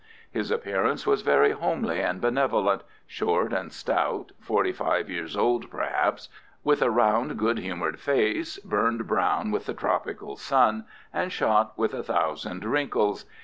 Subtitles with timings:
[0.31, 6.27] His appearance was very homely and benevolent, short and stout, forty five years old perhaps,
[6.63, 11.93] with a round, good humoured face, burned brown with the tropical sun, and shot with
[11.93, 13.25] a thousand wrinkles.